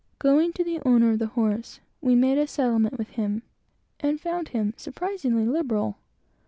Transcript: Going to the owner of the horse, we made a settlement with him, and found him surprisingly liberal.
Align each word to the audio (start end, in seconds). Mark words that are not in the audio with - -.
Going 0.17 0.51
to 0.53 0.63
the 0.63 0.81
owner 0.83 1.11
of 1.11 1.19
the 1.19 1.27
horse, 1.27 1.79
we 2.01 2.15
made 2.15 2.39
a 2.39 2.47
settlement 2.47 2.97
with 2.97 3.09
him, 3.09 3.43
and 3.99 4.19
found 4.19 4.47
him 4.47 4.73
surprisingly 4.75 5.45
liberal. 5.47 5.99